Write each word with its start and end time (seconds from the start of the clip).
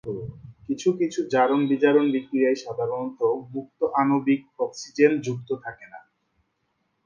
কিছু 0.67 0.89
কিছু 0.99 1.19
জারণ-বিজারণ 1.31 2.05
বিক্রিয়ায় 2.11 2.57
সাধারণত 2.57 3.19
মুক্ত 3.53 3.79
আণবিক 3.95 4.41
অক্সিজেন 4.59 5.11
যুক্ত 5.21 5.49
থাকে 5.63 5.85
না। 5.93 5.99